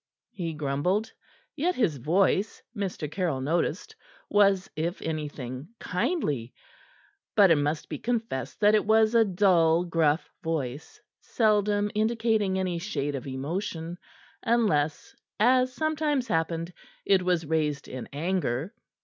[0.31, 1.13] he grumbled;
[1.55, 3.07] yet his voice, Mr.
[3.11, 3.95] Caryll noticed,
[4.31, 6.55] was if anything kindly;
[7.35, 12.79] but it must be confessed that it was a dull, gruff voice, seldom indicating any
[12.79, 13.95] shade of emotion,
[14.41, 16.73] unless as sometimes happened
[17.05, 18.73] it was raised in anger.